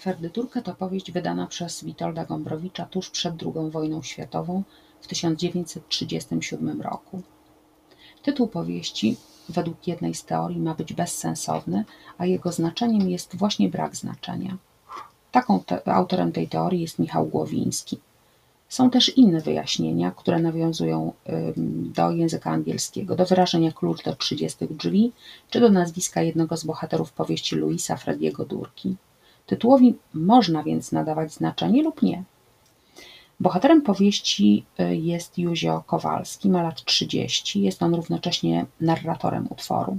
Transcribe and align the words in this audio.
Ferdyturka 0.00 0.62
to 0.62 0.74
powieść 0.74 1.12
wydana 1.12 1.46
przez 1.46 1.84
Witolda 1.84 2.24
Gombrowicza 2.24 2.86
tuż 2.86 3.10
przed 3.10 3.34
II 3.42 3.70
wojną 3.70 4.02
światową 4.02 4.62
w 5.00 5.06
1937 5.06 6.82
roku. 6.82 7.22
Tytuł 8.22 8.48
powieści 8.48 9.16
według 9.48 9.86
jednej 9.86 10.14
z 10.14 10.24
teorii 10.24 10.60
ma 10.60 10.74
być 10.74 10.92
bezsensowny, 10.92 11.84
a 12.18 12.26
jego 12.26 12.52
znaczeniem 12.52 13.10
jest 13.10 13.36
właśnie 13.36 13.68
brak 13.68 13.96
znaczenia. 13.96 14.56
Taką 15.32 15.60
te 15.60 15.88
autorem 15.88 16.32
tej 16.32 16.48
teorii 16.48 16.80
jest 16.80 16.98
Michał 16.98 17.26
Głowiński. 17.26 17.98
Są 18.68 18.90
też 18.90 19.16
inne 19.16 19.40
wyjaśnienia, 19.40 20.10
które 20.10 20.38
nawiązują 20.38 21.12
do 21.94 22.10
języka 22.10 22.50
angielskiego, 22.50 23.16
do 23.16 23.26
wyrażenia 23.26 23.72
klucz 23.72 24.02
do 24.04 24.16
30 24.16 24.66
drzwi, 24.70 25.12
czy 25.50 25.60
do 25.60 25.70
nazwiska 25.70 26.22
jednego 26.22 26.56
z 26.56 26.64
bohaterów 26.64 27.12
powieści 27.12 27.56
Louisa 27.56 27.96
Frediego 27.96 28.44
Durki. 28.44 28.96
Tytułowi 29.48 29.94
można 30.14 30.62
więc 30.62 30.92
nadawać 30.92 31.32
znaczenie 31.32 31.82
lub 31.82 32.02
nie. 32.02 32.22
Bohaterem 33.40 33.82
powieści 33.82 34.64
y, 34.80 34.96
jest 34.96 35.38
Józio 35.38 35.82
Kowalski, 35.86 36.50
ma 36.50 36.62
lat 36.62 36.84
30, 36.84 37.62
jest 37.62 37.82
on 37.82 37.94
równocześnie 37.94 38.66
narratorem 38.80 39.46
utworu. 39.50 39.98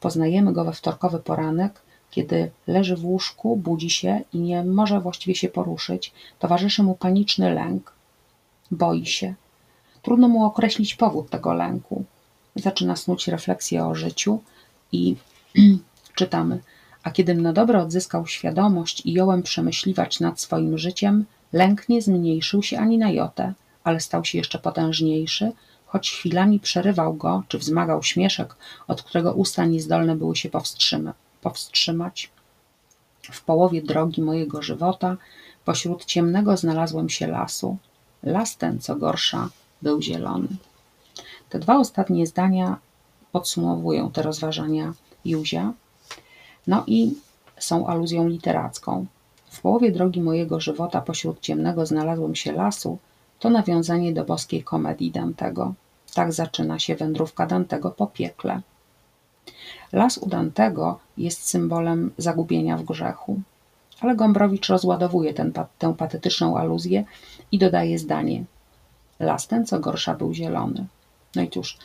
Poznajemy 0.00 0.52
go 0.52 0.64
we 0.64 0.72
wtorkowy 0.72 1.18
poranek, 1.18 1.82
kiedy 2.10 2.50
leży 2.66 2.96
w 2.96 3.04
łóżku, 3.04 3.56
budzi 3.56 3.90
się 3.90 4.20
i 4.32 4.38
nie 4.38 4.64
może 4.64 5.00
właściwie 5.00 5.34
się 5.34 5.48
poruszyć, 5.48 6.12
towarzyszy 6.38 6.82
mu 6.82 6.94
paniczny 6.94 7.54
lęk. 7.54 7.92
Boi 8.70 9.06
się. 9.06 9.34
Trudno 10.02 10.28
mu 10.28 10.44
określić 10.44 10.94
powód 10.94 11.30
tego 11.30 11.52
lęku. 11.52 12.04
Zaczyna 12.56 12.96
snuć 12.96 13.28
refleksję 13.28 13.86
o 13.86 13.94
życiu 13.94 14.40
i 14.92 15.16
czytamy– 16.18 16.60
a 17.02 17.10
kiedym 17.10 17.42
na 17.42 17.52
dobre 17.52 17.82
odzyskał 17.82 18.26
świadomość 18.26 19.06
i 19.06 19.12
jąłem 19.12 19.42
przemyśliwać 19.42 20.20
nad 20.20 20.40
swoim 20.40 20.78
życiem, 20.78 21.24
lęk 21.52 21.88
nie 21.88 22.02
zmniejszył 22.02 22.62
się 22.62 22.78
ani 22.78 22.98
na 22.98 23.10
jotę, 23.10 23.52
ale 23.84 24.00
stał 24.00 24.24
się 24.24 24.38
jeszcze 24.38 24.58
potężniejszy, 24.58 25.52
choć 25.86 26.10
chwilami 26.10 26.60
przerywał 26.60 27.14
go, 27.14 27.42
czy 27.48 27.58
wzmagał 27.58 28.02
śmieszek, 28.02 28.56
od 28.88 29.02
którego 29.02 29.32
usta 29.32 29.64
niezdolne 29.64 30.16
były 30.16 30.36
się 30.36 30.48
powstrzyma 30.48 31.14
powstrzymać. 31.42 32.30
W 33.22 33.44
połowie 33.44 33.82
drogi 33.82 34.22
mojego 34.22 34.62
żywota, 34.62 35.16
pośród 35.64 36.04
ciemnego 36.04 36.56
znalazłem 36.56 37.08
się 37.08 37.26
lasu. 37.26 37.76
Las 38.22 38.56
ten, 38.56 38.78
co 38.78 38.96
gorsza, 38.96 39.48
był 39.82 40.02
zielony. 40.02 40.48
Te 41.48 41.58
dwa 41.58 41.78
ostatnie 41.78 42.26
zdania 42.26 42.76
podsumowują 43.32 44.10
te 44.10 44.22
rozważania 44.22 44.94
Józia, 45.24 45.72
no 46.66 46.84
i 46.86 47.14
są 47.58 47.86
aluzją 47.86 48.28
literacką. 48.28 49.06
W 49.50 49.60
połowie 49.60 49.92
drogi 49.92 50.22
mojego 50.22 50.60
żywota 50.60 51.00
pośród 51.00 51.40
ciemnego 51.40 51.86
znalazłem 51.86 52.34
się 52.34 52.52
lasu, 52.52 52.98
to 53.38 53.50
nawiązanie 53.50 54.12
do 54.12 54.24
boskiej 54.24 54.64
komedii 54.64 55.10
Dantego. 55.10 55.74
Tak 56.14 56.32
zaczyna 56.32 56.78
się 56.78 56.96
wędrówka 56.96 57.46
Dantego 57.46 57.90
po 57.90 58.06
piekle. 58.06 58.60
Las 59.92 60.18
u 60.18 60.28
Dantego 60.28 60.98
jest 61.16 61.48
symbolem 61.48 62.12
zagubienia 62.18 62.76
w 62.76 62.84
grzechu. 62.84 63.40
Ale 64.00 64.16
Gombrowicz 64.16 64.68
rozładowuje 64.68 65.34
ten, 65.34 65.52
tę 65.78 65.94
patetyczną 65.94 66.58
aluzję 66.58 67.04
i 67.52 67.58
dodaje 67.58 67.98
zdanie. 67.98 68.44
Las 69.20 69.46
ten, 69.46 69.66
co 69.66 69.80
gorsza, 69.80 70.14
był 70.14 70.34
zielony. 70.34 70.86
No 71.36 71.42
i 71.42 71.48
cóż, 71.48 71.78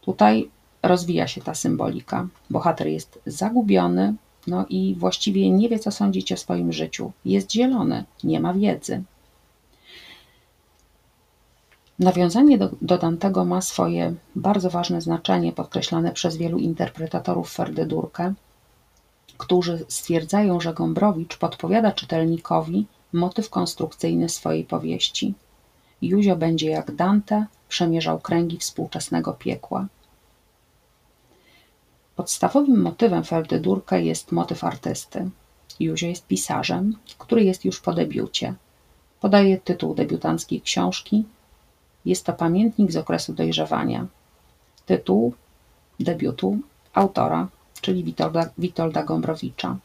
tutaj 0.00 0.50
rozwija 0.82 1.26
się 1.26 1.40
ta 1.40 1.54
symbolika. 1.54 2.28
Bohater 2.50 2.86
jest 2.86 3.20
zagubiony, 3.26 4.14
no 4.46 4.66
i 4.68 4.94
właściwie 4.98 5.50
nie 5.50 5.68
wie, 5.68 5.78
co 5.78 5.90
sądzić 5.90 6.32
o 6.32 6.36
swoim 6.36 6.72
życiu. 6.72 7.12
Jest 7.24 7.52
zielony, 7.52 8.04
nie 8.24 8.40
ma 8.40 8.54
wiedzy. 8.54 9.02
Nawiązanie 11.98 12.58
do, 12.58 12.70
do 12.82 12.98
Dantego 12.98 13.44
ma 13.44 13.60
swoje 13.60 14.14
bardzo 14.36 14.70
ważne 14.70 15.00
znaczenie, 15.00 15.52
podkreślane 15.52 16.12
przez 16.12 16.36
wielu 16.36 16.58
interpretatorów 16.58 17.52
Ferdydurkę, 17.52 18.34
którzy 19.38 19.84
stwierdzają, 19.88 20.60
że 20.60 20.74
Gombrowicz 20.74 21.36
podpowiada 21.36 21.92
czytelnikowi 21.92 22.86
motyw 23.12 23.50
konstrukcyjny 23.50 24.28
swojej 24.28 24.64
powieści. 24.64 25.34
Józio 26.02 26.36
będzie 26.36 26.70
jak 26.70 26.94
Dante 26.94 27.46
przemierzał 27.68 28.20
kręgi 28.20 28.58
współczesnego 28.58 29.32
piekła. 29.32 29.86
Podstawowym 32.22 32.82
motywem 32.82 33.24
Ferdydurka 33.24 33.98
jest 33.98 34.32
motyw 34.32 34.64
artysty. 34.64 35.30
Józio 35.80 36.06
jest 36.06 36.26
pisarzem, 36.26 36.96
który 37.18 37.44
jest 37.44 37.64
już 37.64 37.80
po 37.80 37.92
debiucie. 37.92 38.54
Podaje 39.20 39.58
tytuł 39.58 39.94
debiutanckiej 39.94 40.60
książki. 40.60 41.24
Jest 42.04 42.26
to 42.26 42.32
pamiętnik 42.32 42.92
z 42.92 42.96
okresu 42.96 43.32
dojrzewania. 43.32 44.06
Tytuł 44.86 45.34
debiutu 46.00 46.58
autora, 46.94 47.48
czyli 47.80 48.04
Witolda, 48.04 48.50
Witolda 48.58 49.02
Gombrowicza. 49.02 49.76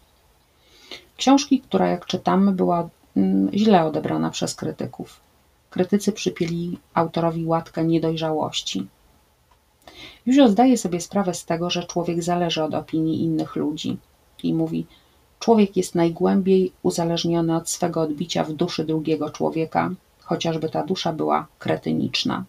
Książki, 1.17 1.59
która 1.61 1.87
jak 1.87 2.05
czytamy 2.05 2.51
była 2.51 2.89
mm, 3.15 3.49
źle 3.53 3.85
odebrana 3.85 4.29
przez 4.29 4.55
krytyków. 4.55 5.19
Krytycy 5.69 6.11
przypieli 6.11 6.79
autorowi 6.93 7.45
łatkę 7.45 7.83
niedojrzałości. 7.83 8.87
Józio 10.25 10.49
zdaje 10.49 10.77
sobie 10.77 11.01
sprawę 11.01 11.33
z 11.33 11.45
tego, 11.45 11.69
że 11.69 11.83
człowiek 11.83 12.23
zależy 12.23 12.63
od 12.63 12.73
opinii 12.73 13.23
innych 13.23 13.55
ludzi 13.55 13.97
i 14.43 14.53
mówi: 14.53 14.85
Człowiek 15.39 15.77
jest 15.77 15.95
najgłębiej 15.95 16.71
uzależniony 16.83 17.55
od 17.55 17.69
swego 17.69 18.01
odbicia 18.01 18.43
w 18.43 18.53
duszy 18.53 18.85
drugiego 18.85 19.29
człowieka, 19.29 19.89
chociażby 20.21 20.69
ta 20.69 20.83
dusza 20.83 21.13
była 21.13 21.47
kretyniczna. 21.59 22.43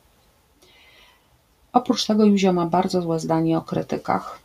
Oprócz 1.72 2.06
tego 2.06 2.24
Józio 2.24 2.52
ma 2.52 2.66
bardzo 2.66 3.02
złe 3.02 3.20
zdanie 3.20 3.58
o 3.58 3.62
krytykach, 3.62 4.38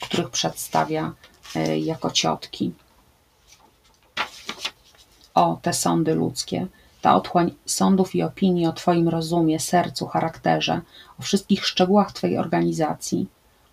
których 0.00 0.30
przedstawia 0.30 1.12
e, 1.56 1.78
jako 1.78 2.10
ciotki. 2.10 2.72
O, 5.34 5.58
te 5.62 5.72
sądy 5.72 6.14
ludzkie 6.14 6.66
ta 7.02 7.16
otchłań 7.16 7.50
sądów 7.66 8.14
i 8.14 8.22
opinii 8.22 8.66
o 8.66 8.72
Twoim 8.72 9.08
rozumie, 9.08 9.60
sercu, 9.60 10.06
charakterze, 10.06 10.80
o 11.18 11.22
wszystkich 11.22 11.66
szczegółach 11.66 12.12
Twojej 12.12 12.38
organizacji, 12.38 13.26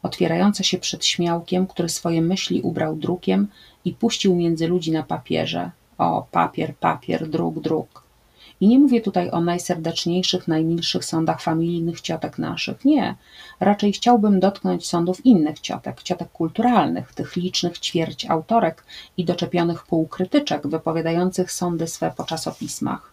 otwierająca 0.04 0.64
się 0.64 0.78
przed 0.78 1.06
śmiałkiem, 1.06 1.68
który 1.68 1.90
swoje 1.90 2.22
myśli 2.22 2.62
ubrał 2.62 2.96
drukiem 2.96 3.48
i 3.86 3.94
puścił 3.94 4.36
między 4.36 4.68
ludzi 4.68 4.92
na 4.92 5.04
papierze. 5.04 5.72
O, 5.98 6.28
papier, 6.32 6.76
papier, 6.76 7.30
druk, 7.30 7.60
druk. 7.60 8.04
I 8.62 8.68
nie 8.68 8.80
mówię 8.80 9.02
tutaj 9.02 9.32
o 9.32 9.42
najserdeczniejszych, 9.42 10.48
najmilszych 10.48 11.06
sądach 11.06 11.42
familijnych 11.42 12.02
ciotek 12.02 12.38
naszych. 12.38 12.86
Nie. 12.86 13.16
Raczej 13.60 13.94
chciałbym 13.94 14.40
dotknąć 14.40 14.88
sądów 14.88 15.26
innych 15.26 15.60
ciotek, 15.60 16.04
ciotek 16.04 16.32
kulturalnych, 16.32 17.14
tych 17.14 17.36
licznych 17.36 17.80
ćwierć 17.80 18.26
autorek 18.26 18.84
i 19.18 19.26
doczepionych 19.26 19.84
półkrytyczek 19.84 20.68
wypowiadających 20.68 21.52
sądy 21.52 21.88
swe 21.88 22.12
po 22.18 22.24
czasopismach 22.24 23.09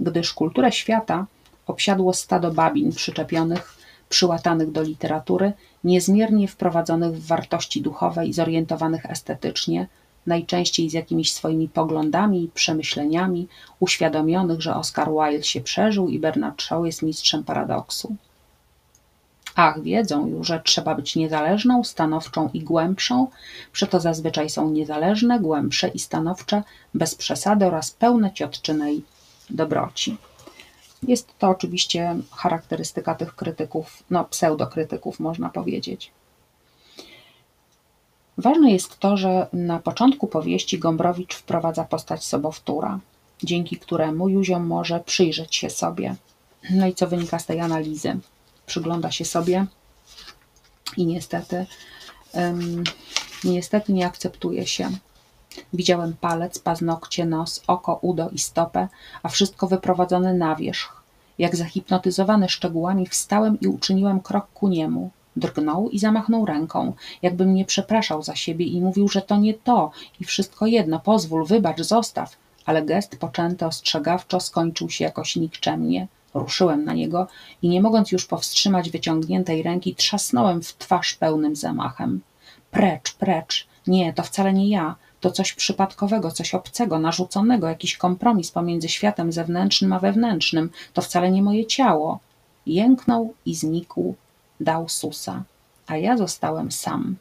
gdyż 0.00 0.32
kulturę 0.32 0.72
świata 0.72 1.26
obsiadło 1.66 2.12
stado 2.12 2.50
babin 2.50 2.92
przyczepionych, 2.92 3.76
przyłatanych 4.08 4.72
do 4.72 4.82
literatury, 4.82 5.52
niezmiernie 5.84 6.48
wprowadzonych 6.48 7.12
w 7.12 7.26
wartości 7.26 7.82
duchowe 7.82 8.26
i 8.26 8.32
zorientowanych 8.32 9.06
estetycznie, 9.06 9.86
najczęściej 10.26 10.90
z 10.90 10.92
jakimiś 10.92 11.32
swoimi 11.32 11.68
poglądami 11.68 12.44
i 12.44 12.48
przemyśleniami, 12.48 13.48
uświadomionych, 13.80 14.60
że 14.60 14.76
Oscar 14.76 15.08
Wilde 15.08 15.44
się 15.44 15.60
przeżył 15.60 16.08
i 16.08 16.18
Bernard 16.18 16.62
Shaw 16.62 16.86
jest 16.86 17.02
mistrzem 17.02 17.44
paradoksu. 17.44 18.16
Ach, 19.56 19.82
wiedzą 19.82 20.26
już, 20.26 20.46
że 20.46 20.60
trzeba 20.60 20.94
być 20.94 21.16
niezależną, 21.16 21.84
stanowczą 21.84 22.50
i 22.54 22.60
głębszą, 22.60 23.26
przeto 23.72 24.00
zazwyczaj 24.00 24.50
są 24.50 24.70
niezależne, 24.70 25.40
głębsze 25.40 25.88
i 25.88 25.98
stanowcze, 25.98 26.62
bez 26.94 27.14
przesady 27.14 27.66
oraz 27.66 27.90
pełne 27.90 28.32
ciotczynej 28.32 29.02
dobroci. 29.50 30.16
Jest 31.02 31.38
to 31.38 31.48
oczywiście 31.48 32.16
charakterystyka 32.30 33.14
tych 33.14 33.36
krytyków, 33.36 34.02
no 34.10 34.24
pseudokrytyków 34.24 35.20
można 35.20 35.48
powiedzieć. 35.48 36.10
Ważne 38.38 38.70
jest 38.70 38.98
to, 38.98 39.16
że 39.16 39.46
na 39.52 39.78
początku 39.78 40.26
powieści 40.26 40.78
Gombrowicz 40.78 41.34
wprowadza 41.34 41.84
postać 41.84 42.24
sobowtóra, 42.24 43.00
dzięki 43.42 43.76
któremu 43.76 44.28
Józio 44.28 44.58
może 44.58 45.00
przyjrzeć 45.00 45.56
się 45.56 45.70
sobie. 45.70 46.14
No 46.70 46.86
i 46.86 46.94
co 46.94 47.06
wynika 47.06 47.38
z 47.38 47.46
tej 47.46 47.60
analizy? 47.60 48.18
Przygląda 48.66 49.10
się 49.10 49.24
sobie 49.24 49.66
i 50.96 51.06
niestety, 51.06 51.66
um, 52.32 52.84
niestety 53.44 53.92
nie 53.92 54.06
akceptuje 54.06 54.66
się. 54.66 54.90
Widziałem 55.72 56.14
palec, 56.20 56.58
paznokcie, 56.58 57.26
nos, 57.26 57.62
oko, 57.66 57.98
udo 58.02 58.30
i 58.30 58.38
stopę, 58.38 58.88
a 59.22 59.28
wszystko 59.28 59.66
wyprowadzone 59.66 60.34
na 60.34 60.56
wierzch. 60.56 61.02
Jak 61.38 61.56
zahipnotyzowany 61.56 62.48
szczegółami 62.48 63.06
wstałem 63.06 63.60
i 63.60 63.66
uczyniłem 63.66 64.20
krok 64.20 64.46
ku 64.54 64.68
niemu. 64.68 65.10
Drgnął 65.36 65.88
i 65.88 65.98
zamachnął 65.98 66.46
ręką, 66.46 66.92
jakby 67.22 67.46
mnie 67.46 67.64
przepraszał 67.64 68.22
za 68.22 68.36
siebie 68.36 68.66
i 68.66 68.80
mówił, 68.80 69.08
że 69.08 69.22
to 69.22 69.36
nie 69.36 69.54
to 69.54 69.90
i 70.20 70.24
wszystko 70.24 70.66
jedno, 70.66 71.00
pozwól, 71.00 71.46
wybacz, 71.46 71.80
zostaw. 71.80 72.36
Ale 72.66 72.82
gest 72.82 73.18
poczęty 73.18 73.66
ostrzegawczo 73.66 74.40
skończył 74.40 74.90
się 74.90 75.04
jakoś 75.04 75.36
nikczemnie. 75.36 76.08
Ruszyłem 76.34 76.84
na 76.84 76.94
niego 76.94 77.26
i 77.62 77.68
nie 77.68 77.82
mogąc 77.82 78.12
już 78.12 78.26
powstrzymać 78.26 78.90
wyciągniętej 78.90 79.62
ręki, 79.62 79.94
trzasnąłem 79.94 80.62
w 80.62 80.76
twarz 80.76 81.14
pełnym 81.14 81.56
zamachem. 81.56 82.20
Precz, 82.70 83.14
precz. 83.14 83.66
Nie, 83.86 84.12
to 84.12 84.22
wcale 84.22 84.52
nie 84.52 84.68
ja. 84.68 84.94
To 85.24 85.30
coś 85.30 85.52
przypadkowego, 85.52 86.30
coś 86.30 86.54
obcego, 86.54 86.98
narzuconego, 86.98 87.68
jakiś 87.68 87.96
kompromis 87.96 88.50
pomiędzy 88.50 88.88
światem 88.88 89.32
zewnętrznym 89.32 89.92
a 89.92 89.98
wewnętrznym. 89.98 90.70
To 90.92 91.02
wcale 91.02 91.30
nie 91.30 91.42
moje 91.42 91.66
ciało. 91.66 92.18
Jęknął 92.66 93.34
i 93.46 93.54
znikł, 93.54 94.14
dał 94.60 94.88
susa, 94.88 95.42
a 95.86 95.96
ja 95.96 96.16
zostałem 96.16 96.72
sam. 96.72 97.16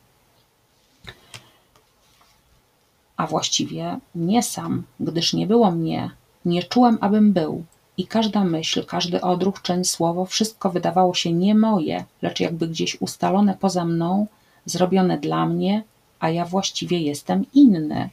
A 3.17 3.27
właściwie 3.27 3.97
nie 4.15 4.43
sam, 4.43 4.83
gdyż 4.99 5.33
nie 5.33 5.47
było 5.47 5.71
mnie, 5.71 6.11
nie 6.45 6.63
czułem, 6.63 6.97
abym 7.01 7.33
był. 7.33 7.63
I 7.97 8.07
każda 8.07 8.43
myśl, 8.43 8.85
każdy 8.85 9.21
odruch, 9.21 9.61
czeń, 9.61 9.85
słowo, 9.85 10.25
wszystko 10.25 10.69
wydawało 10.69 11.13
się 11.13 11.33
nie 11.33 11.55
moje, 11.55 12.05
lecz 12.21 12.39
jakby 12.39 12.67
gdzieś 12.67 13.01
ustalone 13.01 13.57
poza 13.59 13.85
mną, 13.85 14.27
zrobione 14.65 15.17
dla 15.17 15.45
mnie, 15.45 15.83
a 16.23 16.29
ja 16.29 16.45
właściwie 16.45 16.99
jestem 16.99 17.45
inny. 17.53 18.09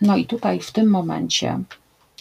No 0.00 0.16
i 0.16 0.26
tutaj 0.26 0.60
w 0.60 0.72
tym 0.72 0.90
momencie 0.90 1.60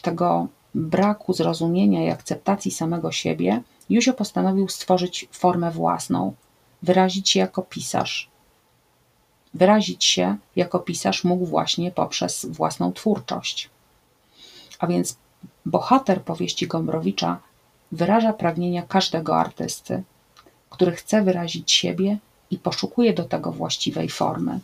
tego 0.01 0.47
braku 0.75 1.33
zrozumienia 1.33 2.05
i 2.05 2.09
akceptacji 2.09 2.71
samego 2.71 3.11
siebie, 3.11 3.61
Józio 3.89 4.13
postanowił 4.13 4.67
stworzyć 4.67 5.27
formę 5.31 5.71
własną, 5.71 6.33
wyrazić 6.81 7.29
się 7.29 7.39
jako 7.39 7.61
pisarz. 7.61 8.29
Wyrazić 9.53 10.05
się 10.05 10.37
jako 10.55 10.79
pisarz 10.79 11.23
mógł 11.23 11.45
właśnie 11.45 11.91
poprzez 11.91 12.45
własną 12.45 12.93
twórczość. 12.93 13.69
A 14.79 14.87
więc 14.87 15.17
bohater 15.65 16.21
powieści 16.21 16.67
Gombrowicza 16.67 17.39
wyraża 17.91 18.33
pragnienia 18.33 18.81
każdego 18.81 19.37
artysty, 19.37 20.03
który 20.69 20.91
chce 20.91 21.21
wyrazić 21.21 21.71
siebie 21.71 22.17
i 22.51 22.57
poszukuje 22.57 23.13
do 23.13 23.23
tego 23.23 23.51
właściwej 23.51 24.09
formy. 24.09 24.59